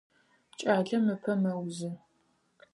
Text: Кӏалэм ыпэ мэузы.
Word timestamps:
Кӏалэм 0.59 1.05
ыпэ 1.13 1.33
мэузы. 1.41 1.89